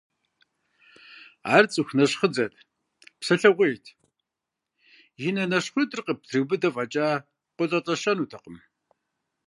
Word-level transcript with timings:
Ар 1.55 1.65
цӀыху 1.71 1.95
нэщхъыдзэт, 1.97 2.53
псэлъэгъуейт, 3.19 3.85
и 5.27 5.29
нэ 5.35 5.43
нащхъуитӀыр 5.51 6.01
къыптриубыдэ 6.05 6.69
фӀэкӀа, 6.75 7.07
къолӀэлӀэщэнутэкъым. 7.55 8.57